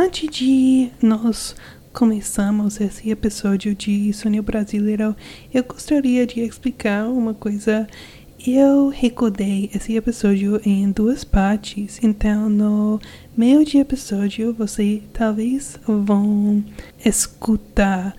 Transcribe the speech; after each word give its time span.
antes 0.00 0.30
de 0.30 0.90
nós 1.02 1.54
começarmos 1.92 2.80
esse 2.80 3.10
episódio 3.10 3.74
de 3.74 4.10
Sonho 4.14 4.42
Brasileiro, 4.42 5.14
eu 5.52 5.62
gostaria 5.62 6.26
de 6.26 6.40
explicar 6.40 7.06
uma 7.06 7.34
coisa. 7.34 7.86
Eu 8.46 8.88
recordei 8.88 9.68
esse 9.74 9.94
episódio 9.94 10.58
em 10.64 10.90
duas 10.90 11.22
partes, 11.22 12.00
então 12.02 12.48
no 12.48 12.98
meio 13.36 13.62
de 13.62 13.76
episódio 13.76 14.54
você 14.54 15.02
talvez 15.12 15.78
vão 15.86 16.64
escutar 17.04 18.16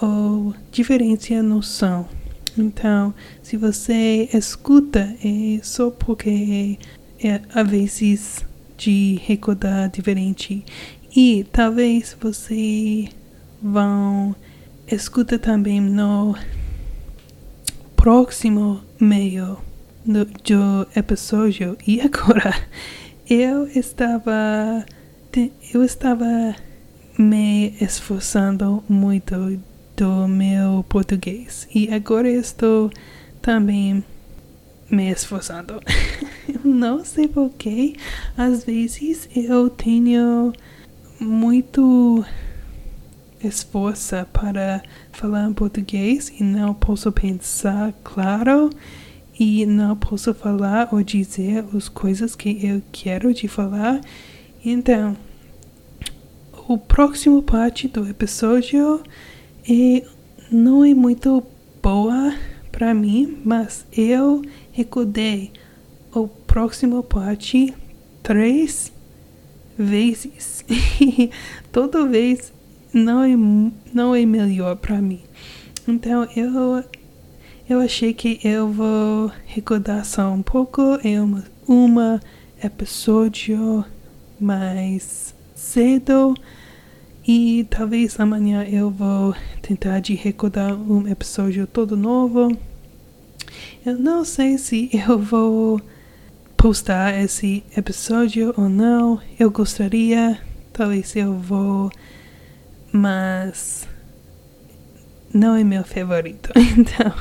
a 0.00 0.52
diferença 0.70 1.42
no 1.42 1.64
som. 1.64 2.08
Então, 2.56 3.12
se 3.42 3.56
você 3.56 4.28
escuta, 4.32 5.16
é 5.24 5.58
só 5.64 5.90
porque 5.90 6.78
é, 7.20 7.40
às 7.52 7.68
vezes 7.68 8.44
de 8.76 9.18
recordar 9.24 9.88
diferente. 9.88 10.64
E 11.16 11.46
talvez 11.52 12.16
você 12.20 13.08
vão 13.62 14.34
escutar 14.90 15.38
também 15.38 15.80
no 15.80 16.34
próximo 17.94 18.82
meio 18.98 19.58
do, 20.04 20.24
do 20.24 20.88
episódio. 20.96 21.78
E 21.86 22.00
agora 22.00 22.52
eu 23.30 23.68
estava 23.68 24.84
eu 25.72 25.84
estava 25.84 26.56
me 27.16 27.74
esforçando 27.80 28.82
muito 28.88 29.60
do 29.96 30.26
meu 30.26 30.84
português 30.88 31.68
e 31.72 31.92
agora 31.94 32.28
estou 32.28 32.90
também 33.40 34.04
me 34.90 35.12
esforçando. 35.12 35.80
não 36.64 37.04
sei 37.04 37.28
porquê, 37.28 37.94
às 38.36 38.64
vezes 38.64 39.28
eu 39.34 39.70
tenho 39.70 40.52
muito 41.20 42.24
esforço 43.42 44.16
para 44.32 44.82
falar 45.12 45.52
português 45.52 46.32
e 46.38 46.42
não 46.42 46.74
posso 46.74 47.12
pensar 47.12 47.92
claro 48.02 48.70
e 49.38 49.66
não 49.66 49.96
posso 49.96 50.32
falar 50.32 50.88
ou 50.92 51.02
dizer 51.02 51.64
as 51.76 51.88
coisas 51.88 52.34
que 52.34 52.66
eu 52.66 52.82
quero 52.92 53.34
de 53.34 53.48
falar. 53.48 54.00
Então, 54.64 55.16
o 56.68 56.78
próximo 56.78 57.42
parte 57.42 57.88
do 57.88 58.08
episódio 58.08 59.02
é, 59.68 60.02
não 60.50 60.84
é 60.84 60.94
muito 60.94 61.42
boa 61.82 62.34
para 62.72 62.94
mim, 62.94 63.38
mas 63.44 63.84
eu 63.96 64.42
recordei 64.72 65.52
o 66.12 66.26
próximo 66.26 67.02
parte 67.02 67.74
três 68.22 68.92
vezes. 69.78 70.64
Toda 71.72 72.06
vez 72.06 72.52
não 72.92 73.22
é, 73.22 73.36
não 73.92 74.14
é 74.14 74.24
melhor 74.24 74.76
para 74.76 75.00
mim. 75.00 75.22
Então 75.86 76.26
eu 76.36 76.82
eu 77.68 77.80
achei 77.80 78.12
que 78.12 78.38
eu 78.44 78.68
vou 78.68 79.32
recordar 79.46 80.04
só 80.04 80.30
um 80.30 80.42
pouco 80.42 80.98
em 81.02 81.18
uma, 81.18 81.44
uma 81.66 82.20
episódio 82.62 83.84
mais 84.38 85.34
cedo 85.54 86.34
e 87.26 87.66
talvez 87.70 88.20
amanhã 88.20 88.64
eu 88.64 88.90
vou 88.90 89.34
tentar 89.62 90.00
de 90.00 90.14
recordar 90.14 90.74
um 90.74 91.08
episódio 91.08 91.66
todo 91.66 91.96
novo. 91.96 92.54
Eu 93.84 93.98
não 93.98 94.26
sei 94.26 94.58
se 94.58 94.90
eu 94.92 95.18
vou 95.18 95.80
postar 96.64 97.22
esse 97.22 97.62
episódio 97.76 98.54
ou 98.56 98.70
não. 98.70 99.20
Eu 99.38 99.50
gostaria, 99.50 100.40
talvez 100.72 101.14
eu 101.14 101.34
vou, 101.34 101.90
mas 102.90 103.86
não 105.30 105.54
é 105.54 105.62
meu 105.62 105.84
favorito. 105.84 106.50
Então, 106.56 107.12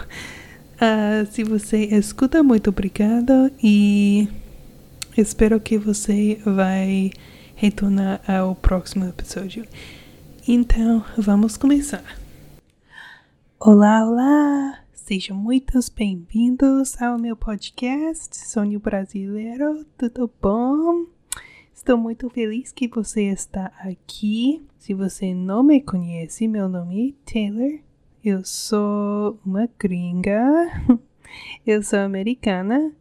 uh, 0.80 1.30
se 1.30 1.44
você 1.44 1.80
escuta, 1.88 2.42
muito 2.42 2.70
obrigado 2.70 3.52
e 3.62 4.30
espero 5.18 5.60
que 5.60 5.78
você 5.78 6.40
vai 6.46 7.12
retornar 7.54 8.22
ao 8.26 8.56
próximo 8.56 9.10
episódio. 9.10 9.66
Então, 10.48 11.04
vamos 11.18 11.58
começar. 11.58 12.06
Olá, 13.60 14.06
olá! 14.06 14.83
Sejam 15.06 15.36
muito 15.36 15.78
bem-vindos 15.94 17.00
ao 17.02 17.20
meu 17.20 17.36
podcast 17.36 18.38
Sonho 18.38 18.80
Brasileiro. 18.80 19.86
Tudo 19.98 20.32
bom? 20.42 21.08
Estou 21.76 21.98
muito 21.98 22.30
feliz 22.30 22.72
que 22.72 22.88
você 22.88 23.24
está 23.24 23.66
aqui. 23.80 24.66
Se 24.80 24.94
você 24.94 25.34
não 25.34 25.62
me 25.62 25.82
conhece, 25.82 26.48
meu 26.48 26.70
nome 26.70 27.10
é 27.10 27.30
Taylor. 27.30 27.80
Eu 28.24 28.46
sou 28.46 29.38
uma 29.46 29.68
gringa. 29.78 30.42
Eu 31.68 31.84
sou 31.84 32.00
americana 32.00 32.94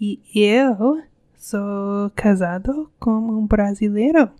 e 0.00 0.20
eu 0.34 1.02
sou 1.36 2.10
casado 2.16 2.90
com 2.98 3.10
um 3.10 3.46
brasileiro. 3.46 4.30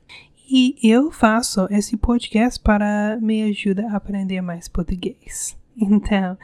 E 0.50 0.78
eu 0.82 1.10
faço 1.10 1.66
esse 1.70 1.94
podcast 1.94 2.58
para 2.58 3.18
me 3.20 3.42
ajudar 3.42 3.92
a 3.92 3.96
aprender 3.96 4.40
mais 4.40 4.66
português. 4.66 5.60
Então, 5.76 6.36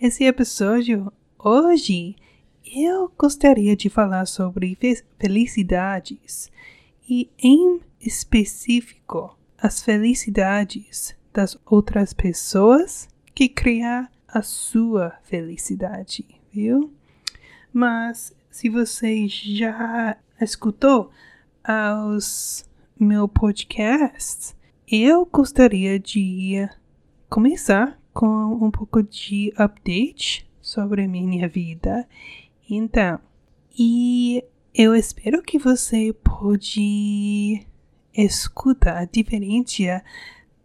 esse 0.00 0.24
episódio 0.24 1.12
hoje 1.38 2.16
eu 2.64 3.12
gostaria 3.18 3.76
de 3.76 3.88
falar 3.88 4.26
sobre 4.26 4.76
felicidades 5.18 6.50
e, 7.08 7.30
em 7.38 7.80
específico, 8.00 9.36
as 9.58 9.82
felicidades 9.82 11.14
das 11.32 11.56
outras 11.66 12.12
pessoas 12.12 13.08
que 13.34 13.48
criam 13.48 14.08
a 14.26 14.42
sua 14.42 15.12
felicidade, 15.22 16.24
viu? 16.52 16.92
Mas 17.72 18.34
se 18.50 18.68
você 18.68 19.28
já 19.28 20.16
escutou 20.40 21.10
os 22.14 22.64
meu 22.98 23.28
podcast, 23.28 24.54
eu 24.90 25.24
gostaria 25.26 25.98
de 25.98 26.68
começar 27.28 28.01
com 28.12 28.26
um 28.64 28.70
pouco 28.70 29.02
de 29.02 29.52
update 29.56 30.46
sobre 30.60 31.02
a 31.02 31.08
minha 31.08 31.48
vida. 31.48 32.08
Então, 32.68 33.18
e 33.78 34.44
eu 34.74 34.94
espero 34.94 35.42
que 35.42 35.58
você 35.58 36.12
pode 36.12 37.66
escutar 38.14 38.98
a 38.98 39.04
diferença 39.04 40.02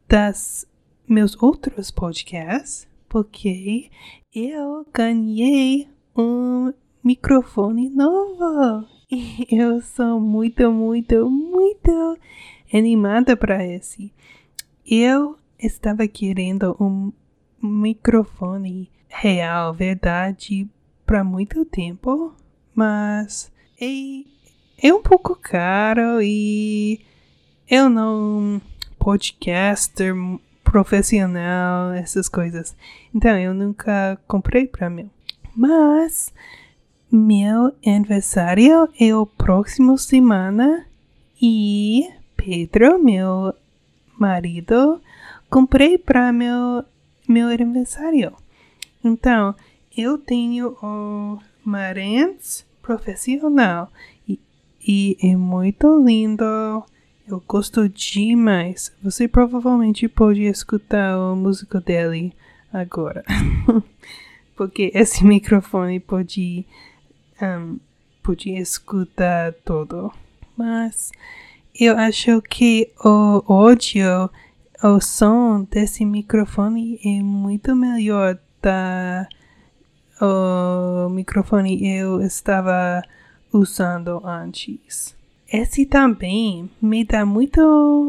das 0.08 0.66
meus 1.08 1.42
outros 1.42 1.90
podcasts, 1.90 2.88
porque 3.10 3.90
eu 4.34 4.86
ganhei 4.94 5.88
um 6.16 6.74
microfone 7.04 7.90
novo. 7.90 8.86
E 9.10 9.48
eu 9.50 9.82
sou 9.82 10.20
muito, 10.20 10.70
muito, 10.70 11.30
muito 11.30 12.18
animada 12.74 13.38
para 13.38 13.66
esse. 13.66 14.14
Eu 14.86 15.38
estava 15.58 16.06
querendo 16.08 16.76
um 16.78 17.14
microfone 17.62 18.90
real, 19.08 19.74
verdade, 19.74 20.68
para 21.06 21.24
muito 21.24 21.66
tempo, 21.66 22.34
mas 22.76 23.52
é, 23.80 24.24
é 24.82 24.94
um 24.94 25.02
pouco 25.02 25.36
caro 25.36 26.22
e 26.22 27.00
eu 27.70 27.90
não 27.90 28.62
podcaster 29.00 30.14
profissional, 30.64 31.92
essas 31.94 32.28
coisas. 32.28 32.76
Então 33.14 33.38
eu 33.38 33.54
nunca 33.54 34.20
comprei 34.28 34.68
para 34.68 34.90
mim. 34.90 35.10
Mas 35.56 36.34
meu 37.12 37.74
aniversário 37.86 38.90
é 39.00 39.16
o 39.16 39.26
próximo 39.26 39.98
semana 39.98 40.86
e 41.42 42.10
Pedro, 42.36 43.02
meu 43.02 43.54
marido, 44.18 45.02
comprei 45.50 45.98
para 45.98 46.32
meu 46.32 46.84
meu 47.28 47.50
aniversário. 47.50 48.34
Então, 49.04 49.56
eu 49.96 50.18
tenho 50.18 50.78
o 50.82 51.40
Marantz 51.64 52.66
profissional 52.82 53.92
e, 54.28 54.40
e 54.86 55.18
é 55.22 55.36
muito 55.36 56.04
lindo. 56.04 56.46
Eu 57.28 57.44
gosto 57.46 57.90
demais. 57.90 58.92
Você 59.04 59.28
provavelmente 59.28 60.08
pode 60.08 60.44
escutar 60.44 61.14
a 61.14 61.36
música 61.36 61.82
dele 61.82 62.34
agora. 62.72 63.24
Porque 64.56 64.92
esse 64.94 65.24
microfone 65.24 66.00
pode, 66.00 66.66
um, 67.42 67.78
pode 68.24 68.52
escutar 68.52 69.54
tudo. 69.66 70.12
Mas 70.56 71.12
eu 71.80 71.98
acho 71.98 72.42
que 72.42 72.90
o 73.04 73.44
áudio 73.48 74.30
o 74.84 75.00
som 75.02 75.64
desse 75.70 76.06
microfone 76.06 77.00
é 77.04 77.22
muito 77.22 77.76
melhor 77.76 78.38
da 78.62 79.28
o 80.20 81.10
microfone 81.10 81.88
eu 81.88 82.22
estava 82.22 83.02
usando 83.54 84.22
antes. 84.26 85.16
esse 85.52 85.86
também 85.86 86.70
me 86.82 87.06
dá 87.06 87.26
muita 87.26 87.62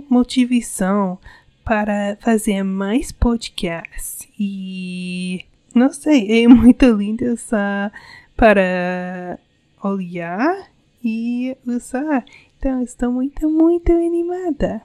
motivação 0.09 1.19
para 1.65 2.17
fazer 2.20 2.62
mais 2.62 3.12
podcasts. 3.12 4.26
E 4.41 5.44
não 5.75 5.93
sei, 5.93 6.44
é 6.44 6.49
muito 6.49 6.87
lindo 6.87 7.37
só 7.37 7.91
para 8.37 9.38
olhar 9.82 10.69
e 11.05 11.56
usar. 11.67 12.25
Então, 12.59 12.82
estou 12.82 13.12
muito, 13.12 13.49
muito 13.50 13.93
animada. 13.93 14.82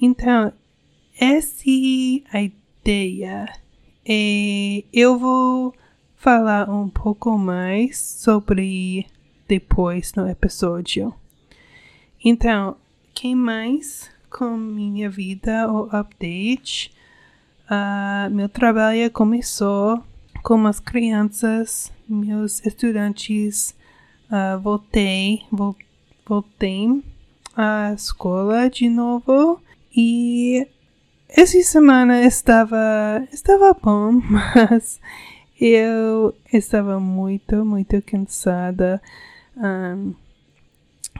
Então, 0.00 0.52
essa 1.18 1.68
ideia 1.68 3.52
é, 4.06 4.84
eu 4.92 5.18
vou 5.18 5.74
falar 6.16 6.70
um 6.70 6.88
pouco 6.88 7.36
mais 7.36 7.98
sobre 7.98 9.06
depois 9.46 10.14
no 10.14 10.28
episódio. 10.28 11.12
Então, 12.24 12.76
quem 13.14 13.34
mais 13.34 14.10
com 14.30 14.56
minha 14.56 15.10
vida 15.10 15.70
o 15.70 15.88
update? 15.94 16.92
Uh, 17.70 18.30
meu 18.30 18.48
trabalho 18.48 19.10
começou 19.10 20.02
com 20.42 20.66
as 20.66 20.80
crianças, 20.80 21.92
meus 22.08 22.64
estudantes. 22.64 23.76
Uh, 24.30 24.58
voltei, 24.60 25.42
vol 25.50 25.76
voltei 26.26 27.02
à 27.56 27.92
escola 27.94 28.68
de 28.68 28.88
novo 28.88 29.60
e 29.96 30.66
essa 31.28 31.62
semana 31.62 32.22
estava 32.24 33.26
estava 33.32 33.74
bom, 33.74 34.12
mas 34.30 35.00
eu 35.60 36.34
estava 36.52 36.98
muito 36.98 37.64
muito 37.64 38.00
cansada. 38.02 39.00
Um, 39.56 40.14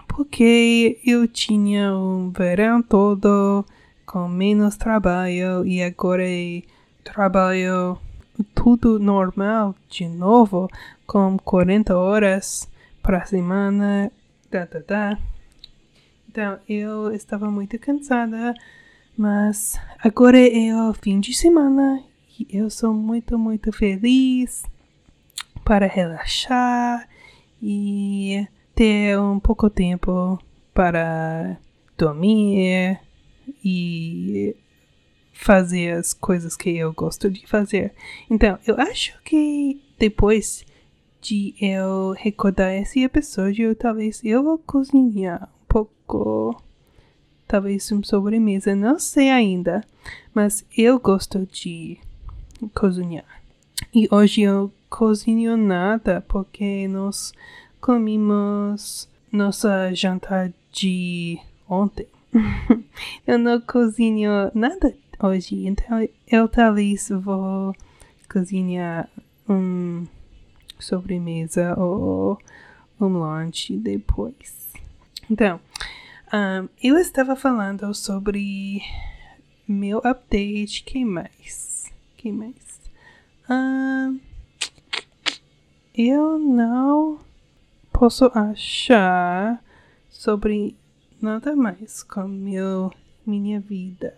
porque 0.06 0.98
eu 1.04 1.28
tinha 1.28 1.94
um 1.94 2.30
verão 2.30 2.82
todo 2.82 3.64
com 4.06 4.26
menos 4.26 4.76
trabalho 4.76 5.66
e 5.66 5.82
agora 5.82 6.24
trabalho 7.04 7.98
tudo 8.54 8.98
normal 8.98 9.74
de 9.88 10.08
novo, 10.08 10.68
com 11.06 11.36
40 11.38 11.96
horas 11.96 12.68
para 13.02 13.26
semana. 13.26 14.10
Tá, 14.50 14.66
tá, 14.66 14.80
tá. 14.80 15.18
Então 16.28 16.58
eu 16.68 17.12
estava 17.12 17.50
muito 17.50 17.78
cansada, 17.78 18.54
mas 19.18 19.76
agora 19.98 20.38
é 20.38 20.72
o 20.74 20.94
fim 20.94 21.18
de 21.18 21.34
semana 21.34 22.00
e 22.38 22.46
eu 22.56 22.70
sou 22.70 22.94
muito, 22.94 23.36
muito 23.36 23.72
feliz 23.72 24.62
para 25.64 25.88
relaxar 25.88 27.08
e 27.60 28.46
ter 28.76 29.18
um 29.18 29.40
pouco 29.40 29.68
tempo 29.68 30.38
para 30.72 31.58
dormir 31.96 33.00
e 33.64 34.54
fazer 35.32 35.96
as 35.96 36.14
coisas 36.14 36.56
que 36.56 36.70
eu 36.70 36.92
gosto 36.92 37.28
de 37.28 37.44
fazer. 37.44 37.92
Então, 38.30 38.56
eu 38.64 38.76
acho 38.80 39.20
que 39.24 39.82
depois 39.98 40.64
de 41.20 41.56
eu 41.60 42.12
recordar 42.12 42.72
esse 42.72 43.02
episódio, 43.02 43.74
talvez 43.74 44.22
eu 44.24 44.44
vou 44.44 44.58
cozinhar 44.58 45.50
um 45.60 45.66
pouco. 45.66 46.67
Talvez 47.48 47.90
uma 47.90 48.04
sobremesa, 48.04 48.76
não 48.76 48.98
sei 48.98 49.30
ainda. 49.30 49.82
Mas 50.34 50.64
eu 50.76 51.00
gosto 51.00 51.48
de 51.50 51.98
cozinhar. 52.74 53.24
E 53.94 54.06
hoje 54.10 54.42
eu 54.42 54.70
cozinho 54.90 55.56
nada 55.56 56.24
porque 56.28 56.86
nós 56.88 57.32
comimos 57.80 59.08
nossa 59.32 59.94
jantar 59.94 60.52
de 60.72 61.38
ontem. 61.68 62.06
eu 63.26 63.38
não 63.38 63.60
cozinho 63.60 64.30
nada 64.54 64.94
hoje, 65.20 65.66
então 65.66 66.06
eu 66.26 66.48
talvez 66.48 67.08
vou 67.08 67.74
cozinhar 68.30 69.08
um 69.48 70.06
sobremesa 70.78 71.74
ou 71.78 72.38
um 73.00 73.18
lanche 73.18 73.76
depois. 73.76 74.72
Então, 75.30 75.60
um, 76.32 76.68
eu 76.82 76.96
estava 76.98 77.34
falando 77.36 77.92
sobre 77.94 78.80
meu 79.66 79.98
update. 80.04 80.82
Quem 80.84 81.04
mais? 81.04 81.92
Quem 82.16 82.32
mais? 82.32 82.80
Um, 83.48 84.20
eu 85.94 86.38
não 86.38 87.18
posso 87.92 88.26
achar 88.34 89.62
sobre 90.08 90.76
nada 91.20 91.56
mais 91.56 92.02
com 92.02 92.28
meu, 92.28 92.92
minha 93.26 93.60
vida. 93.60 94.16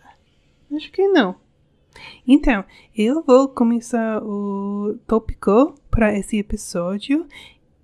Acho 0.74 0.90
que 0.90 1.06
não. 1.08 1.36
Então, 2.26 2.64
eu 2.96 3.22
vou 3.22 3.48
começar 3.48 4.22
o 4.22 4.98
tópico 5.06 5.74
para 5.90 6.16
esse 6.16 6.38
episódio 6.38 7.26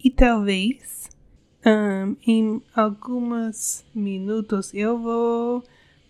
e 0.03 0.11
talvez 0.11 1.09
um, 1.67 2.17
em 2.25 2.63
alguns 2.75 3.85
minutos 3.93 4.73
eu 4.73 4.99
vou 4.99 5.65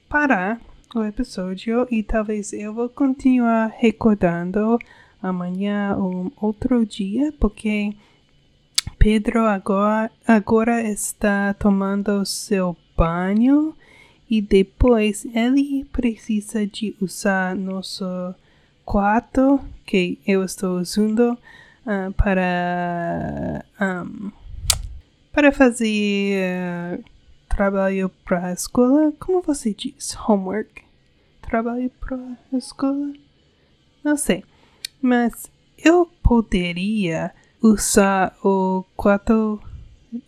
parar 0.09 0.61
o 0.95 1.03
episódio 1.03 1.87
e 1.91 2.03
talvez 2.03 2.53
eu 2.53 2.75
vou 2.75 2.91
continuar 2.91 3.73
recordando 3.79 4.79
amanhã 5.23 5.97
ou 5.97 6.31
outro 6.37 6.85
dia, 6.85 7.33
porque 7.41 7.95
Pedro 8.99 9.47
agora, 9.47 10.11
agora 10.27 10.83
está 10.83 11.55
tomando 11.55 12.25
seu 12.25 12.77
banho 12.97 13.75
e 14.29 14.43
depois 14.43 15.25
ele 15.35 15.87
precisa 15.93 16.67
de 16.67 16.95
usar 17.01 17.57
nosso 17.57 18.35
quarto 18.85 19.61
que 19.85 20.19
eu 20.27 20.45
estou 20.45 20.79
usando 20.79 21.33
uh, 21.33 22.13
para 22.13 23.65
um, 23.81 24.31
para 25.37 25.53
fazer 25.53 26.99
uh, 26.99 27.05
trabalho 27.47 28.09
para 28.25 28.47
a 28.47 28.53
escola. 28.55 29.13
Como 29.21 29.43
você 29.43 29.75
diz? 29.75 30.17
Homework? 30.27 30.83
Trabalho 31.43 31.91
para 32.01 32.17
a 32.17 32.57
escola? 32.57 33.13
Não 34.03 34.17
sei. 34.17 34.43
Mas 34.99 35.53
eu 35.77 36.11
poderia 36.23 37.35
usar 37.63 38.35
o 38.43 38.83
quarto 38.97 39.61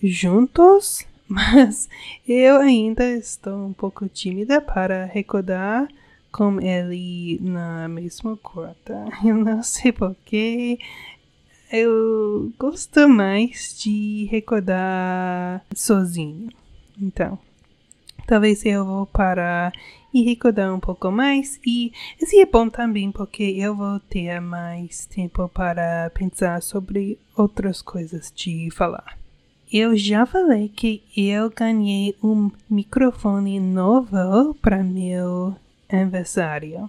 juntos, 0.03 1.07
mas 1.27 1.89
eu 2.29 2.61
ainda 2.61 3.11
estou 3.11 3.65
um 3.65 3.73
pouco 3.73 4.07
tímida 4.11 4.61
para 4.61 5.07
recordar 5.07 5.89
com 6.31 6.61
ele 6.61 7.39
na 7.41 7.89
mesma 7.89 8.37
quarta. 8.37 9.07
Eu 9.25 9.37
não 9.37 9.63
sei 9.63 9.91
porquê. 9.91 10.79
Eu 11.71 12.51
gosto 12.59 13.07
mais 13.07 13.79
de 13.79 14.25
recordar 14.31 15.63
sozinho. 15.75 16.49
Então, 16.99 17.39
talvez 18.27 18.65
eu 18.65 18.87
vou 18.87 19.05
parar 19.05 19.73
e 20.13 20.23
recordar 20.23 20.75
um 20.75 20.81
pouco 20.81 21.11
mais. 21.11 21.61
E 21.67 21.93
esse 22.19 22.41
é 22.41 22.47
bom 22.47 22.71
também 22.71 23.13
porque 23.13 23.43
eu 23.43 23.77
vou 23.77 24.01
ter 24.01 24.41
mais 24.41 25.05
tempo 25.05 25.47
para 25.51 26.11
pensar 26.15 26.63
sobre 26.63 27.19
outras 27.37 27.83
coisas 27.83 28.33
de 28.35 28.71
falar. 28.71 29.19
Eu 29.71 29.95
já 29.95 30.25
falei 30.25 30.71
que 30.71 31.03
eu 31.15 31.51
ganhei 31.51 32.17
um 32.23 32.51
microfone 32.71 33.61
novo 33.61 34.55
para 34.55 34.83
meu 34.83 35.55
aniversário. 35.87 36.89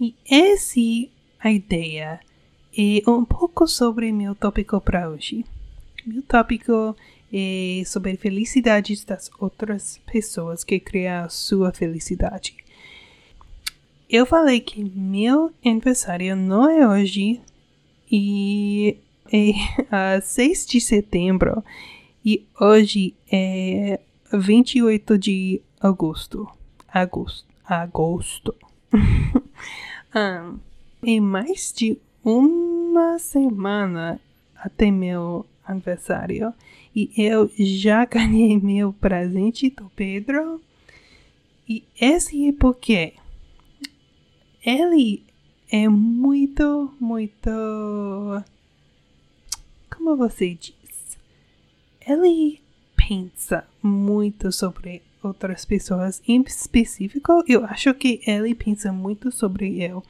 E 0.00 0.14
essa 0.26 0.80
ideia 1.44 2.18
é 2.78 3.10
um 3.10 3.24
pouco 3.24 3.66
sobre 3.66 4.12
meu 4.12 4.34
tópico 4.34 4.78
para 4.82 5.08
hoje. 5.08 5.46
Meu 6.04 6.22
tópico 6.22 6.94
é 7.32 7.82
sobre 7.86 8.18
felicidades 8.18 9.02
das 9.02 9.30
outras 9.38 9.98
pessoas 10.04 10.62
que 10.62 10.78
criam 10.78 11.28
sua 11.30 11.72
felicidade. 11.72 12.54
Eu 14.10 14.26
falei 14.26 14.60
que 14.60 14.84
meu 14.84 15.50
aniversário 15.64 16.36
não 16.36 16.68
é 16.68 16.86
hoje 16.86 17.40
e 18.12 18.98
é 19.32 19.52
a 20.16 20.20
6 20.20 20.66
de 20.66 20.80
setembro 20.80 21.64
e 22.22 22.44
hoje 22.60 23.14
é 23.32 23.98
28 24.30 25.18
de 25.18 25.62
agosto. 25.80 26.46
Agosto. 26.86 27.46
Agosto. 27.64 28.54
um, 30.14 30.58
em 31.02 31.20
mais 31.20 31.72
de 31.74 31.98
uma 32.26 33.20
semana 33.20 34.20
até 34.56 34.90
meu 34.90 35.46
aniversário 35.64 36.52
e 36.94 37.08
eu 37.16 37.48
já 37.56 38.04
ganhei 38.04 38.58
meu 38.58 38.92
presente 38.92 39.70
do 39.70 39.88
Pedro. 39.94 40.60
E 41.68 41.84
esse 42.00 42.48
é 42.48 42.52
porque 42.52 43.14
ele 44.64 45.22
é 45.70 45.88
muito, 45.88 46.92
muito. 46.98 47.50
Como 49.88 50.16
você 50.16 50.54
diz? 50.54 51.16
Ele 52.04 52.60
pensa 52.96 53.64
muito 53.80 54.50
sobre 54.50 55.00
outras 55.22 55.64
pessoas. 55.64 56.20
Em 56.26 56.42
específico, 56.42 57.44
eu 57.46 57.64
acho 57.64 57.94
que 57.94 58.20
ele 58.26 58.52
pensa 58.52 58.92
muito 58.92 59.30
sobre 59.30 59.80
eu. 59.80 60.02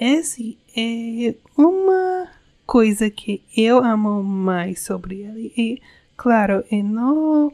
Esse 0.00 0.56
é 0.74 1.34
uma 1.54 2.26
coisa 2.64 3.10
que 3.10 3.42
eu 3.54 3.84
amo 3.84 4.22
mais 4.22 4.80
sobre 4.80 5.16
ele. 5.16 5.52
E, 5.54 5.82
claro, 6.16 6.64
e 6.70 6.82
não, 6.82 7.52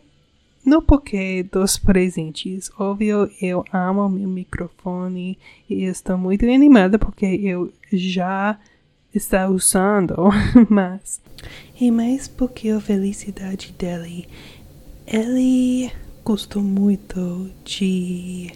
não 0.64 0.80
porque 0.80 1.42
dos 1.42 1.76
presentes. 1.76 2.70
Óbvio, 2.78 3.28
eu 3.42 3.64
amo 3.72 4.08
meu 4.08 4.28
microfone 4.28 5.36
e 5.68 5.86
estou 5.86 6.16
muito 6.16 6.44
animada 6.44 7.00
porque 7.00 7.26
eu 7.26 7.72
já 7.92 8.56
está 9.12 9.48
usando, 9.48 10.14
mas 10.70 11.20
e 11.80 11.90
mais 11.90 12.28
porque 12.28 12.68
a 12.68 12.80
felicidade 12.80 13.72
dele, 13.72 14.28
ele 15.04 15.90
gostou 16.24 16.62
muito 16.62 17.50
de 17.64 18.52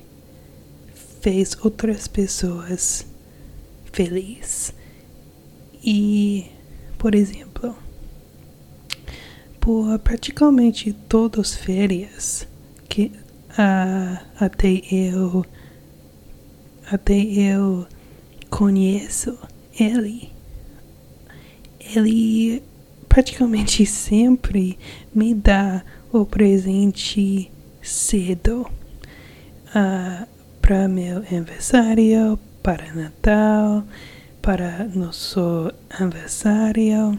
fez 1.21 1.57
outras 1.65 2.07
pessoas 2.07 3.10
felizes. 3.93 4.73
E, 5.83 6.47
por 6.99 7.15
exemplo, 7.15 7.77
por 9.61 9.99
praticamente 9.99 10.93
todas 10.93 11.53
as 11.53 11.57
férias 11.57 12.49
que 12.89 13.13
uh, 13.51 14.25
até 14.39 14.83
eu 14.91 15.45
até 16.91 17.15
eu 17.15 17.87
conheço 18.51 19.39
ele, 19.79 20.33
ele 21.95 22.63
praticamente 23.09 23.87
sempre 23.87 24.77
me 25.15 25.33
dá 25.35 25.85
o 26.13 26.27
presente 26.27 27.51
cedo 27.81 28.63
uh, 28.63 28.69
ah, 29.75 30.27
para 30.61 30.89
meu 30.89 31.19
aniversário, 31.19 32.39
para 32.63 32.93
Natal, 32.95 33.85
para 34.43 34.85
nosso 34.95 35.73
aniversário, 35.89 37.19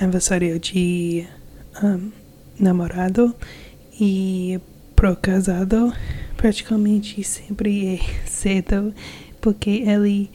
aniversário 0.00 0.58
de 0.58 1.26
um, 1.82 2.10
namorado 2.58 3.34
e 4.00 4.60
pro 4.96 5.14
casado, 5.16 5.92
praticamente 6.36 7.22
sempre 7.22 7.94
é 7.96 7.98
cedo, 8.26 8.92
porque 9.40 9.70
ele 9.70 10.28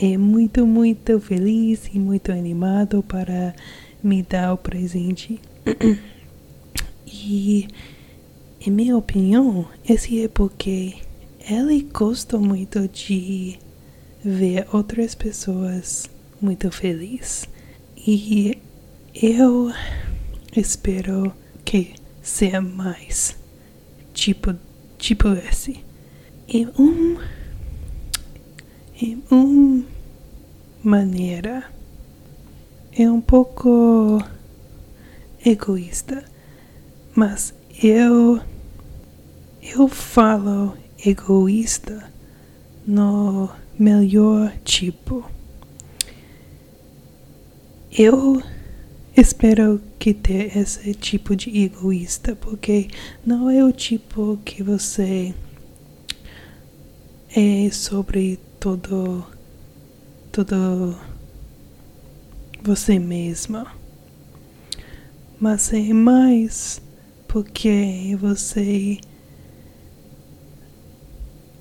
é 0.00 0.16
muito, 0.16 0.66
muito 0.66 1.18
feliz 1.20 1.88
e 1.92 1.98
muito 1.98 2.30
animado 2.30 3.02
para 3.02 3.54
me 4.02 4.22
dar 4.22 4.52
o 4.52 4.56
presente. 4.56 5.40
e, 7.06 7.66
em 8.60 8.70
minha 8.70 8.96
opinião, 8.96 9.66
esse 9.88 10.22
é 10.22 10.28
porque 10.28 10.96
ele 11.48 11.82
gosta 11.82 12.38
muito 12.38 12.88
de 12.88 13.58
ver 14.24 14.66
outras 14.72 15.14
pessoas 15.14 16.08
muito 16.40 16.70
felizes. 16.70 17.46
E 17.96 18.58
eu 19.14 19.70
espero 20.56 21.32
que 21.64 21.94
seja 22.22 22.60
mais 22.60 23.36
tipo, 24.14 24.54
tipo 24.98 25.28
esse. 25.34 25.84
E 26.48 26.66
um 26.78 27.18
em 29.00 29.22
uma 29.30 29.84
maneira 30.82 31.64
é 32.92 33.10
um 33.10 33.20
pouco 33.20 34.22
egoísta, 35.44 36.24
mas 37.14 37.52
eu 37.82 38.40
eu 39.60 39.88
falo 39.88 40.76
egoísta 41.04 42.10
no 42.86 43.50
melhor 43.78 44.52
tipo. 44.64 45.24
Eu 47.96 48.42
espero 49.16 49.80
que 49.98 50.12
ter 50.12 50.56
esse 50.56 50.94
tipo 50.94 51.36
de 51.36 51.64
egoísta, 51.64 52.34
porque 52.34 52.88
não 53.24 53.48
é 53.48 53.64
o 53.64 53.72
tipo 53.72 54.38
que 54.44 54.62
você 54.62 55.34
é 57.36 57.70
sobre 57.70 58.38
todo 58.58 59.24
todo 60.32 60.96
você 62.62 62.98
mesma. 62.98 63.66
Mas 65.38 65.72
é 65.72 65.92
mais 65.92 66.80
porque 67.28 68.16
você 68.20 68.98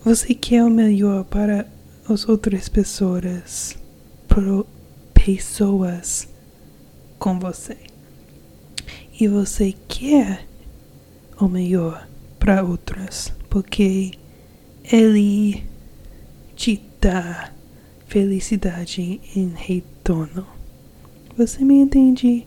você 0.03 0.33
quer 0.33 0.61
o 0.65 0.69
melhor 0.69 1.23
para 1.23 1.65
as 2.09 2.27
outras 2.27 2.67
pessoas, 2.67 3.77
para 4.27 4.65
pessoas 5.13 6.27
com 7.17 7.39
você. 7.39 7.77
E 9.17 9.29
você 9.29 9.73
quer 9.87 10.45
o 11.39 11.47
melhor 11.47 12.05
para 12.37 12.63
outras, 12.63 13.31
porque 13.49 14.11
ele 14.91 15.63
te 16.53 16.83
dá 16.99 17.53
felicidade 18.05 19.21
em 19.33 19.53
retorno. 19.55 20.45
Você 21.37 21.63
me 21.63 21.75
entende? 21.75 22.45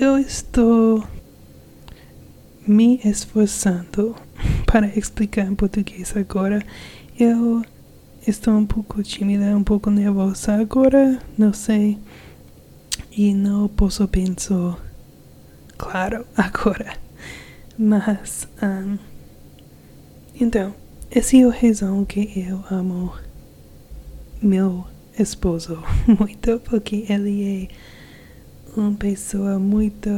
Eu 0.00 0.18
estou 0.18 1.06
me 2.66 3.00
esforçando 3.04 4.16
para 4.70 4.86
explicar 4.98 5.46
em 5.46 5.54
português 5.54 6.14
agora. 6.14 6.62
Eu 7.18 7.64
estou 8.26 8.52
um 8.52 8.66
pouco 8.66 9.02
tímida, 9.02 9.56
um 9.56 9.64
pouco 9.64 9.88
nervosa 9.90 10.52
agora, 10.52 11.18
não 11.38 11.54
sei. 11.54 11.98
E 13.10 13.32
não 13.32 13.66
posso 13.66 14.06
pensar 14.06 14.78
claro 15.78 16.26
agora. 16.36 16.94
Mas, 17.78 18.46
um, 18.62 18.98
então, 20.38 20.74
essa 21.10 21.34
é 21.36 21.44
a 21.44 21.50
razão 21.50 22.04
que 22.04 22.30
eu 22.36 22.62
amo 22.70 23.14
meu 24.42 24.84
esposo 25.18 25.82
muito, 26.06 26.60
porque 26.60 27.06
ele 27.08 27.68
é 28.76 28.78
uma 28.78 28.92
pessoa 28.92 29.58
muito 29.58 30.10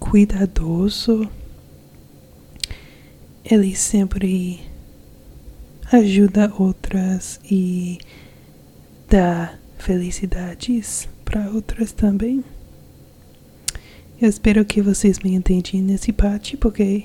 cuidadoso. 0.00 1.30
Ele 3.44 3.76
sempre 3.76 4.60
ajuda 5.92 6.50
outras 6.58 7.38
e 7.44 7.98
dá 9.08 9.54
felicidades 9.78 11.06
para 11.24 11.50
outras 11.50 11.92
também. 11.92 12.42
Eu 14.20 14.30
espero 14.30 14.64
que 14.64 14.80
vocês 14.80 15.18
me 15.18 15.34
entendem 15.34 15.82
nesse 15.82 16.10
parte, 16.10 16.56
porque 16.56 17.04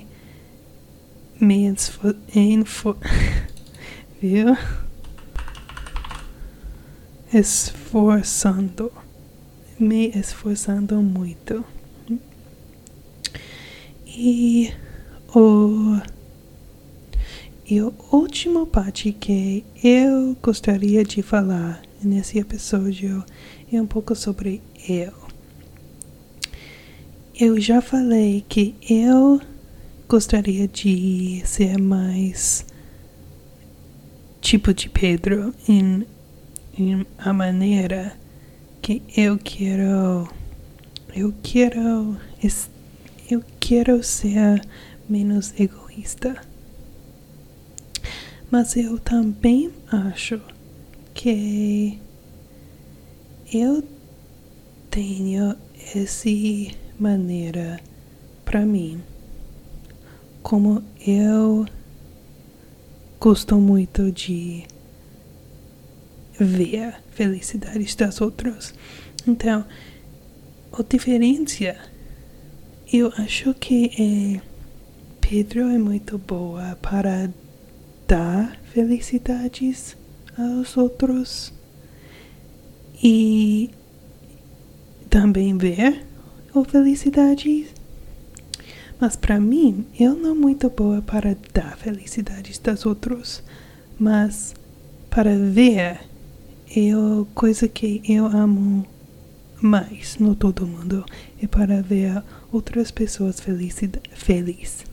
me 1.38 1.66
esfor... 1.66 2.16
Enfo... 2.34 2.96
viu? 4.18 4.56
Esforçando. 7.32 8.90
Me 9.78 10.08
esforçando 10.08 11.02
muito. 11.02 11.62
E 14.06 14.72
o 15.34 16.00
e 17.70 17.78
a 17.78 17.88
última 18.10 18.66
parte 18.66 19.12
que 19.12 19.64
eu 19.84 20.36
gostaria 20.42 21.04
de 21.04 21.22
falar 21.22 21.80
nesse 22.02 22.36
episódio 22.36 23.24
é 23.72 23.80
um 23.80 23.86
pouco 23.86 24.16
sobre 24.16 24.60
eu. 24.88 25.12
Eu 27.38 27.60
já 27.60 27.80
falei 27.80 28.44
que 28.48 28.74
eu 28.90 29.40
gostaria 30.08 30.66
de 30.66 31.42
ser 31.44 31.78
mais 31.78 32.66
tipo 34.40 34.74
de 34.74 34.88
Pedro 34.88 35.54
em, 35.68 36.04
em 36.76 37.06
a 37.16 37.32
maneira 37.32 38.16
que 38.82 39.00
eu 39.16 39.38
quero 39.38 40.28
eu 41.14 41.32
quero 41.40 42.16
eu 43.30 43.44
quero 43.60 44.02
ser 44.02 44.60
menos 45.08 45.54
egoísta 45.56 46.49
mas 48.50 48.76
eu 48.76 48.98
também 48.98 49.70
acho 49.90 50.40
que 51.14 51.98
eu 53.52 53.82
tenho 54.90 55.54
essa 55.94 56.28
maneira 56.98 57.80
para 58.44 58.66
mim 58.66 59.00
como 60.42 60.82
eu 61.06 61.66
gosto 63.20 63.56
muito 63.56 64.10
de 64.10 64.64
ver 66.38 66.84
a 66.84 67.00
felicidade 67.12 67.96
das 67.96 68.20
outras. 68.20 68.74
Então, 69.26 69.64
a 70.72 70.82
diferença, 70.82 71.76
eu 72.90 73.12
acho 73.18 73.52
que 73.54 73.90
é, 73.98 74.40
Pedro 75.20 75.68
é 75.68 75.78
muito 75.78 76.16
boa 76.16 76.76
para 76.80 77.30
dar 78.10 78.58
felicidades 78.72 79.96
aos 80.36 80.76
outros 80.76 81.52
e 83.00 83.70
também 85.08 85.56
ver 85.56 86.04
a 86.52 86.64
felicidade. 86.64 87.68
Mas 89.00 89.14
para 89.14 89.38
mim, 89.38 89.86
eu 89.98 90.16
não 90.16 90.34
muito 90.34 90.68
boa 90.70 91.00
para 91.00 91.36
dar 91.54 91.76
felicidades 91.78 92.58
das 92.58 92.84
outros, 92.84 93.44
mas 93.96 94.56
para 95.08 95.36
ver 95.38 96.00
é 96.74 96.90
a 96.90 97.24
coisa 97.32 97.68
que 97.68 98.02
eu 98.08 98.26
amo 98.26 98.84
mais 99.62 100.18
no 100.18 100.34
todo 100.34 100.66
mundo 100.66 101.04
é 101.40 101.46
para 101.46 101.80
ver 101.80 102.24
outras 102.50 102.90
pessoas 102.90 103.38
felizes. 103.38 104.84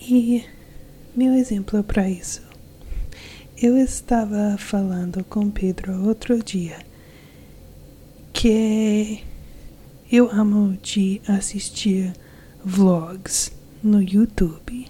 E 0.00 0.44
meu 1.14 1.32
exemplo 1.32 1.84
para 1.84 2.10
isso. 2.10 2.45
Eu 3.58 3.78
estava 3.78 4.58
falando 4.58 5.24
com 5.24 5.50
Pedro 5.50 6.06
outro 6.06 6.44
dia 6.44 6.76
que 8.30 9.24
eu 10.12 10.30
amo 10.30 10.76
de 10.82 11.22
assistir 11.26 12.12
vlogs 12.62 13.50
no 13.82 14.02
YouTube. 14.02 14.86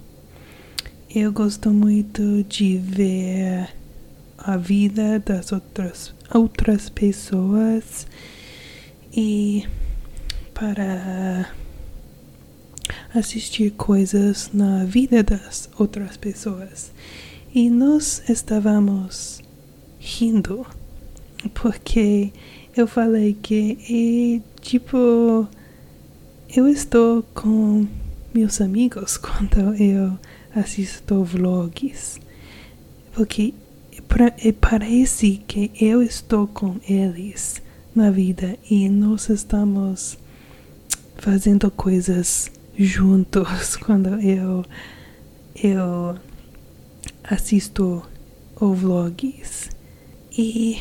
Eu 1.15 1.33
gosto 1.33 1.71
muito 1.71 2.43
de 2.43 2.77
ver 2.79 3.69
a 4.37 4.57
vida 4.57 5.21
das 5.21 5.53
outras, 5.53 6.13
outras 6.35 6.89
pessoas 6.89 8.05
e 9.17 9.65
para 10.53 11.49
assistir 13.15 13.71
coisas 13.71 14.51
na 14.53 14.85
vida 14.85 15.23
das 15.23 15.71
outras 15.79 16.17
pessoas. 16.17 16.91
E 17.57 17.71
nós 17.71 18.23
estávamos 18.29 19.41
rindo 19.99 20.67
porque 21.55 22.31
eu 22.77 22.87
falei 22.87 23.33
que 23.33 23.79
e, 23.89 24.43
tipo 24.61 25.49
eu 26.55 26.69
estou 26.69 27.23
com 27.23 27.87
meus 28.35 28.61
amigos 28.61 29.17
quando 29.17 29.75
eu 29.83 30.19
assisto 30.55 31.25
vlogs 31.25 32.21
porque 33.15 33.55
pra, 34.07 34.35
parece 34.61 35.43
que 35.49 35.71
eu 35.81 36.03
estou 36.03 36.47
com 36.47 36.77
eles 36.87 37.63
na 37.95 38.11
vida 38.11 38.59
e 38.71 38.87
nós 38.91 39.31
estamos 39.31 40.19
fazendo 41.17 41.71
coisas 41.71 42.51
juntos 42.79 43.77
quando 43.81 44.21
eu 44.21 44.63
eu 45.55 46.19
assisto 47.29 48.03
o 48.61 48.73
vlogs 48.73 49.71
e 50.37 50.79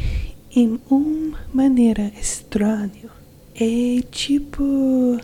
em 0.55 0.79
uma 0.89 1.39
maneira 1.53 2.11
estranha 2.19 3.09
é 3.55 4.01
tipo 4.11 5.19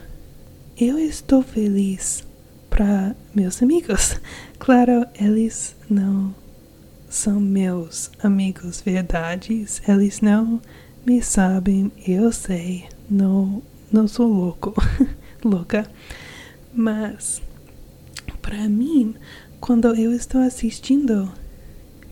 eu 0.77 0.97
estou 0.97 1.43
feliz 1.43 2.25
para 2.69 3.15
meus 3.35 3.61
amigos. 3.61 4.19
Claro 4.57 5.07
eles 5.19 5.75
não 5.89 6.35
são 7.09 7.39
meus 7.39 8.11
amigos 8.21 8.79
verdades. 8.79 9.81
Eles 9.87 10.21
não 10.21 10.61
me 11.03 11.21
sabem 11.21 11.91
eu 12.07 12.31
sei. 12.31 12.85
Não 13.09 13.61
não 13.91 14.07
sou 14.07 14.27
louco 14.27 14.73
louca. 15.43 15.89
Mas 16.73 17.41
para 18.41 18.67
mim, 18.67 19.15
quando 19.61 19.95
eu 19.95 20.11
estou 20.11 20.41
assistindo, 20.41 21.31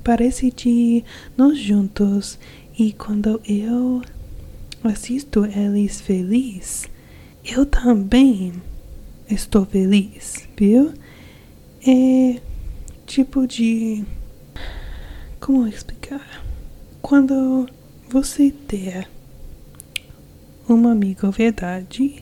parece 0.04 0.52
de 0.52 1.04
nós 1.36 1.58
juntos 1.58 2.38
e 2.78 2.94
quando 2.94 3.42
eu 3.44 4.04
assisto 4.84 5.44
eles 5.46 6.00
felizes, 6.00 6.88
eu 7.44 7.66
também 7.66 8.54
estou 9.28 9.66
feliz, 9.66 10.48
viu? 10.56 10.94
É 11.86 12.40
tipo 13.08 13.48
de 13.48 14.06
como 15.40 15.68
explicar? 15.68 16.46
Quando 17.02 17.68
você 18.08 18.52
ter 18.52 19.10
um 20.70 20.88
amigo 20.88 21.32
verdade 21.32 22.22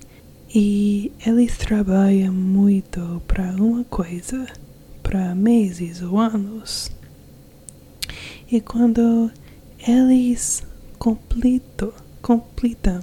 e 0.55 1.11
eles 1.25 1.57
trabalham 1.57 2.33
muito 2.33 3.21
para 3.27 3.51
uma 3.51 3.83
coisa, 3.83 4.47
para 5.07 5.33
meses 5.33 6.01
ou 6.01 6.19
anos. 6.19 6.91
E 8.51 8.59
quando 8.59 9.31
eles 9.87 10.63
completam, 10.99 11.93
completam 12.21 12.99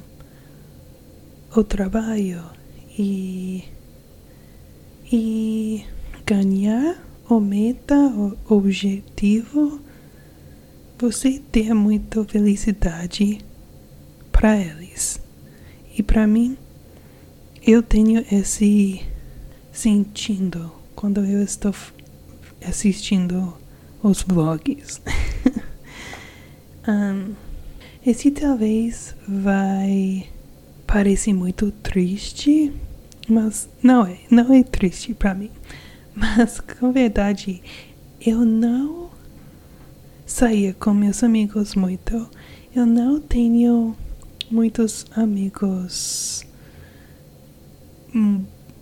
o 1.57 1.65
trabalho 1.65 2.45
e, 2.99 3.65
e 5.11 5.83
ganhar 6.27 7.03
o 7.27 7.41
meta, 7.41 7.97
o 7.97 8.37
objetivo, 8.49 9.81
você 10.99 11.41
tem 11.51 11.73
muita 11.73 12.23
felicidade 12.25 13.39
para 14.31 14.59
eles. 14.59 15.19
E 15.97 16.03
para 16.03 16.27
mim, 16.27 16.59
eu 17.67 17.83
tenho 17.83 18.23
esse 18.31 19.01
sentindo 19.73 20.85
quando 21.05 21.25
eu 21.25 21.43
estou 21.43 21.75
assistindo 22.69 23.55
os 24.03 24.23
vlogs. 24.23 25.01
um, 26.89 27.35
esse 28.05 28.31
talvez 28.31 29.15
vai 29.27 30.29
parecer 30.87 31.33
muito 31.33 31.71
triste, 31.71 32.73
mas 33.29 33.69
não 33.83 34.07
é, 34.07 34.19
não 34.31 34.53
é 34.53 34.63
triste 34.63 35.15
para 35.15 35.35
mim. 35.35 35.51
Mas, 36.15 36.61
com 36.61 36.93
verdade, 36.93 37.61
eu 38.25 38.45
não 38.45 39.11
saía 40.25 40.73
com 40.73 40.95
meus 40.95 41.25
amigos 41.25 41.75
muito. 41.75 42.29
Eu 42.73 42.87
não 42.87 43.21
tenho 43.21 43.97
muitos 44.49 45.07
amigos 45.17 46.47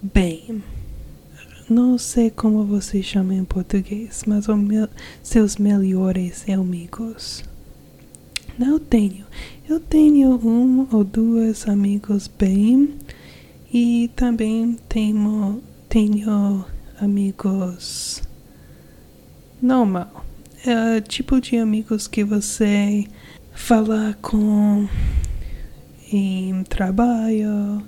bem. 0.03 0.63
Não 1.73 1.97
sei 1.97 2.29
como 2.29 2.67
você 2.67 3.03
chama 3.03 3.35
em 3.35 3.47
português, 3.47 4.25
mas 4.27 4.47
meu, 4.47 4.87
seus 5.23 5.57
melhores 5.57 6.47
amigos. 6.47 7.43
Não 8.59 8.79
tenho. 8.79 9.25
Eu 9.67 9.81
tenho 9.81 10.35
um 10.47 10.87
ou 10.93 11.03
dois 11.03 11.67
amigos 11.67 12.29
bem 12.29 12.95
e 13.73 14.11
também 14.15 14.79
tenho, 14.87 15.63
tenho 15.89 16.63
amigos 17.01 18.23
normal. 19.63 20.27
É 20.67 21.01
tipo 21.01 21.41
de 21.41 21.57
amigos 21.57 22.07
que 22.07 22.23
você 22.23 23.07
fala 23.55 24.15
com 24.21 24.87
em 26.13 26.65
trabalho 26.65 27.83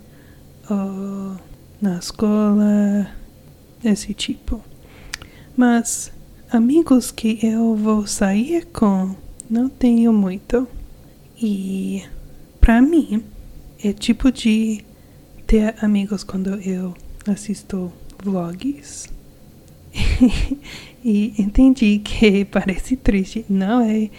ou 0.70 1.36
na 1.82 1.98
escola, 1.98 3.23
esse 3.84 4.14
tipo. 4.14 4.62
Mas 5.56 6.10
amigos 6.50 7.10
que 7.10 7.38
eu 7.42 7.74
vou 7.76 8.06
sair 8.06 8.66
com 8.66 9.14
não 9.48 9.68
tenho 9.68 10.12
muito. 10.12 10.66
E 11.40 12.02
para 12.60 12.80
mim 12.80 13.22
é 13.82 13.92
tipo 13.92 14.30
de 14.32 14.84
ter 15.46 15.74
amigos 15.82 16.24
quando 16.24 16.54
eu 16.60 16.94
assisto 17.26 17.92
vlogs. 18.22 19.12
e 21.04 21.34
entendi 21.38 21.98
que 21.98 22.44
parece 22.50 22.96
triste, 22.96 23.44
não 23.48 23.80
é? 23.82 24.10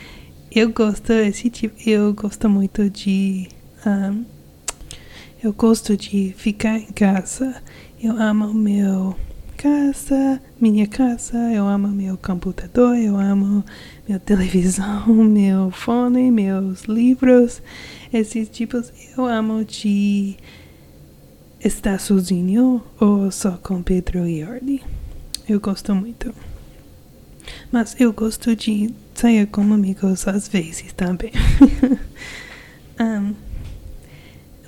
Eu 0.52 0.72
gosto 0.72 1.12
esse 1.12 1.50
tipo, 1.50 1.78
eu 1.90 2.14
gosto 2.14 2.50
muito 2.50 2.90
de 2.90 3.50
um, 3.86 4.24
eu 5.44 5.52
gosto 5.52 5.98
de 5.98 6.34
ficar 6.38 6.78
em 6.80 6.88
casa. 6.88 7.62
Eu 8.02 8.18
amo 8.18 8.54
meu 8.54 9.16
casa, 9.66 10.40
minha 10.62 10.86
casa, 10.86 11.36
eu 11.52 11.68
amo 11.68 11.88
meu 11.88 12.16
computador, 12.20 12.96
eu 12.96 13.18
amo 13.18 13.66
minha 14.08 14.20
televisão, 14.20 15.08
meu 15.10 15.72
fone, 15.72 16.30
meus 16.30 16.84
livros, 16.84 17.64
esses 18.14 18.48
tipos. 18.48 18.94
Eu 19.18 19.26
amo 19.26 19.66
de 19.66 20.38
estar 21.60 22.00
sozinho 22.00 22.84
ou 23.00 23.32
só 23.32 23.58
com 23.58 23.82
Pedro 23.82 24.28
e 24.28 24.44
Arlie. 24.44 24.84
Eu 25.50 25.60
gosto 25.60 25.96
muito. 25.96 26.32
Mas 27.72 27.96
eu 28.00 28.14
gosto 28.14 28.56
de 28.56 28.94
sair 29.16 29.48
com 29.48 29.62
amigos 29.74 30.28
às 30.28 30.48
vezes 30.48 30.94
também. 30.94 31.32
um, 33.02 33.34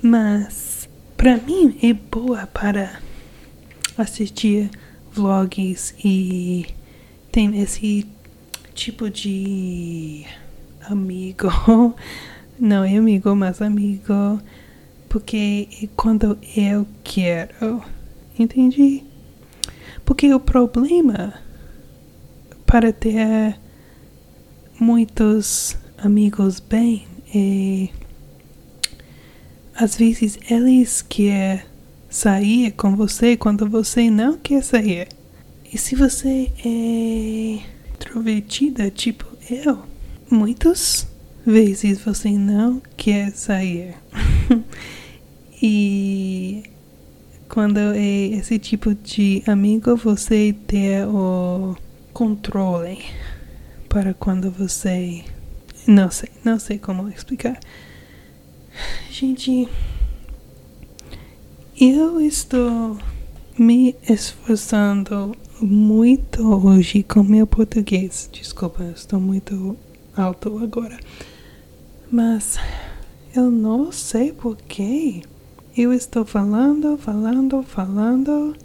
mas 0.02 0.88
para 1.16 1.36
mim 1.36 1.78
é 1.84 1.92
boa 1.92 2.48
para 2.48 3.00
assistir 3.96 4.68
vlogs 5.18 5.94
e 6.02 6.66
tem 7.30 7.60
esse 7.60 8.06
tipo 8.74 9.10
de 9.10 10.24
amigo. 10.88 11.48
Não 12.58 12.84
é 12.84 12.96
amigo, 12.96 13.34
mas 13.36 13.60
amigo. 13.60 14.40
Porque 15.08 15.68
é 15.82 15.88
quando 15.96 16.38
eu 16.56 16.86
quero. 17.04 17.82
Entendi? 18.38 19.04
Porque 20.04 20.32
o 20.32 20.40
problema 20.40 21.34
para 22.64 22.92
ter 22.92 23.58
muitos 24.78 25.76
amigos 25.98 26.60
bem 26.60 27.06
é 27.34 27.88
às 29.74 29.96
vezes 29.96 30.38
eles 30.50 31.02
querem 31.02 31.77
sair 32.08 32.72
com 32.72 32.96
você 32.96 33.36
quando 33.36 33.68
você 33.68 34.10
não 34.10 34.36
quer 34.36 34.62
sair. 34.62 35.08
E 35.72 35.76
se 35.76 35.94
você 35.94 36.50
é 36.64 37.60
introvertida, 37.94 38.90
tipo 38.90 39.26
eu, 39.50 39.82
muitas 40.30 41.06
vezes 41.44 42.00
você 42.00 42.30
não 42.30 42.82
quer 42.96 43.32
sair. 43.32 43.94
e 45.62 46.62
quando 47.48 47.78
é 47.78 48.26
esse 48.36 48.58
tipo 48.58 48.94
de 48.94 49.42
amigo, 49.46 49.96
você 49.96 50.54
tem 50.66 51.04
o 51.04 51.76
controle 52.12 52.98
para 53.88 54.12
quando 54.14 54.50
você. 54.50 55.24
Não 55.86 56.10
sei, 56.10 56.28
não 56.44 56.58
sei 56.58 56.78
como 56.78 57.08
explicar. 57.08 57.58
Gente, 59.10 59.66
eu 61.80 62.20
estou 62.20 62.98
me 63.56 63.94
esforçando 64.08 65.36
muito 65.60 66.66
hoje 66.66 67.04
com 67.04 67.22
meu 67.22 67.46
português. 67.46 68.28
Desculpa, 68.32 68.82
estou 68.96 69.20
muito 69.20 69.76
alto 70.16 70.58
agora. 70.58 70.98
Mas 72.10 72.58
eu 73.32 73.48
não 73.48 73.92
sei 73.92 74.32
porquê. 74.32 75.22
Eu 75.76 75.92
estou 75.92 76.24
falando, 76.24 76.98
falando, 76.98 77.62
falando 77.62 78.56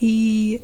e 0.00 0.60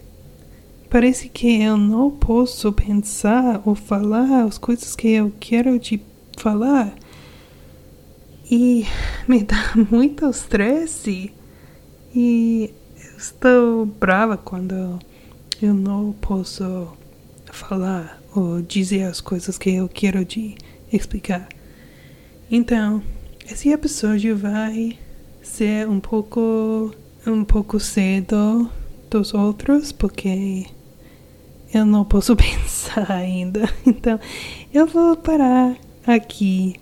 parece 0.88 1.29
que 1.29 1.61
eu 1.61 1.76
não 1.76 2.09
posso 2.09 2.72
pensar 2.72 3.62
ou 3.64 3.74
falar 3.74 4.44
as 4.44 4.59
coisas 4.59 4.94
que 4.94 5.09
eu 5.09 5.33
quero 5.40 5.76
te 5.81 6.00
falar. 6.37 6.94
E 8.48 8.87
me 9.26 9.42
dá 9.42 9.74
muito 9.90 10.31
estresse. 10.31 11.33
E 12.14 12.75
estou 13.16 13.87
brava 13.87 14.37
quando 14.37 14.99
eu 15.62 15.73
não 15.75 16.12
posso 16.12 16.88
falar 17.53 18.20
ou 18.35 18.62
dizer 18.62 19.05
as 19.05 19.20
coisas 19.20 19.57
que 19.57 19.70
eu 19.70 19.88
quero 19.88 20.25
te 20.25 20.57
explicar. 20.92 21.49
Então, 22.51 23.03
esse 23.51 23.68
episódio 23.68 24.37
vai 24.37 24.99
ser 25.42 25.88
um 25.88 26.01
pouco 26.01 26.92
um 27.27 27.44
pouco 27.44 27.79
cedo 27.79 28.70
dos 29.11 29.35
outros 29.35 29.92
porque 29.92 30.66
eu 31.73 31.85
não 31.85 32.05
posso 32.05 32.35
pensar 32.37 33.11
ainda. 33.11 33.68
Então, 33.87 34.18
eu 34.75 34.87
vou 34.87 35.16
parar 35.16 35.77
aqui 36.07 36.75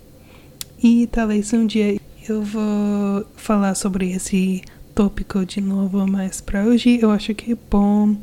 e 0.83 1.07
talvez 1.09 1.53
um 1.53 1.67
dia 1.67 2.01
eu 2.29 2.43
vou 2.43 3.27
falar 3.37 3.75
sobre 3.75 4.13
esse 4.13 4.63
tópico 4.99 5.47
de 5.47 5.61
novo, 5.61 6.09
mas 6.09 6.41
para 6.41 6.65
hoje 6.65 6.99
eu 7.01 7.13
acho 7.13 7.33
que 7.33 7.53
é 7.53 7.57
bom 7.71 8.17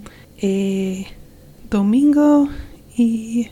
é 0.44 1.06
domingo 1.70 2.52
e 3.00 3.50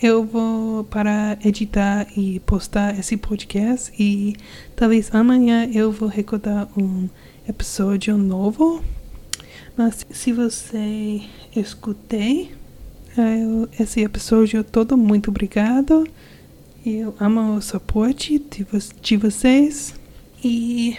eu 0.00 0.24
vou 0.24 0.84
para 0.84 1.36
editar 1.44 2.06
e 2.16 2.38
postar 2.46 2.96
esse 2.96 3.16
podcast 3.16 3.92
e 3.98 4.36
talvez 4.76 5.12
amanhã 5.12 5.68
eu 5.74 5.90
vou 5.90 6.08
recordar 6.08 6.68
um 6.78 7.08
episódio 7.48 8.16
novo. 8.16 8.84
Mas 9.76 10.06
se 10.12 10.32
você 10.32 11.22
escutei 11.56 12.52
esse 13.80 14.00
episódio 14.02 14.62
todo, 14.62 14.96
muito 14.96 15.30
obrigado. 15.30 16.06
Eu 16.86 17.16
amo 17.18 17.56
o 17.56 17.60
suporte 17.60 18.40
de 19.02 19.16
vocês 19.16 19.92
e 20.44 20.96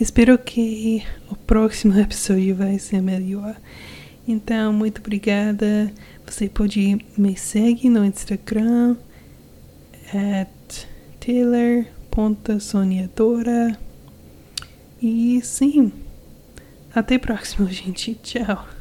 espero 0.00 0.38
que 0.38 1.04
o 1.30 1.36
próximo 1.36 1.98
episódio 1.98 2.56
vai 2.56 2.78
ser 2.78 3.00
melhor. 3.02 3.54
Então, 4.26 4.72
muito 4.72 5.00
obrigada. 5.00 5.92
Você 6.26 6.48
pode 6.48 6.98
me 7.16 7.36
seguir 7.36 7.90
no 7.90 8.04
Instagram 8.04 8.96
at. 10.12 10.88
E 15.02 15.40
sim, 15.42 15.92
até 16.94 17.18
próximo, 17.18 17.68
gente. 17.68 18.14
Tchau. 18.14 18.79